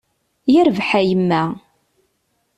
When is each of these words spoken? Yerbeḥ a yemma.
Yerbeḥ 0.53 0.89
a 0.99 1.01
yemma. 1.09 1.43